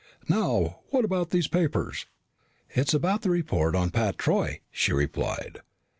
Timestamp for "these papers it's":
1.29-2.95